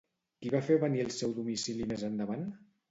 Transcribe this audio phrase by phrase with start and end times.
[0.43, 2.55] Qui va fer venir al seu domicili més endavant?